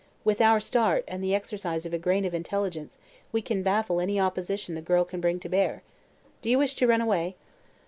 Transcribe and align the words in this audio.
With 0.23 0.41
our 0.41 0.59
start, 0.59 1.03
and 1.07 1.23
the 1.23 1.35
exercise 1.35 1.85
of 1.85 1.93
a 1.93 1.99
grain 1.99 2.25
of 2.25 2.33
intelligence, 2.33 2.97
we 3.31 3.43
can 3.43 3.61
baffle 3.61 3.99
any 4.01 4.19
opposition 4.19 4.73
the 4.73 4.81
girl 4.81 5.05
can 5.05 5.21
bring 5.21 5.39
to 5.41 5.47
bear. 5.47 5.83
Do 6.41 6.49
you 6.49 6.57
wish 6.57 6.73
to 6.77 6.87
run 6.87 7.01
away?" 7.01 7.35